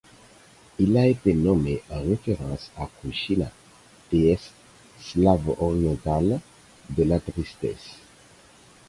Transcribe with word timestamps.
Il 0.79 0.97
a 0.97 1.05
été 1.05 1.31
nommé 1.31 1.83
en 1.91 2.01
référence 2.01 2.71
à 2.75 2.87
Kruchina, 2.87 3.51
déesse 4.11 4.51
slavo-orientale 4.99 6.39
de 6.89 7.03
la 7.03 7.19
tristesse. 7.19 7.99